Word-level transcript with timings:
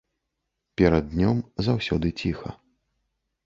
Перад 0.81 1.05
днём 1.13 1.37
заўсёды 1.69 2.15
ціха. 2.23 2.59